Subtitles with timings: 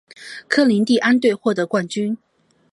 [0.47, 2.17] 科林蒂安队获得冠军。